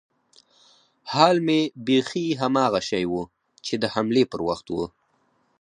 حال 1.11 1.35
مې 1.45 1.59
بيخي 1.85 2.25
هماغه 2.41 2.81
شى 2.89 3.03
و 3.11 3.15
چې 3.65 3.73
د 3.81 3.83
حملې 3.93 4.23
پر 4.31 4.41
وخت 4.47 4.67
و. 4.69 4.77